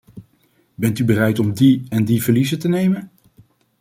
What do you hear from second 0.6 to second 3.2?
Bent u bereid om die en die verliezen te nemen.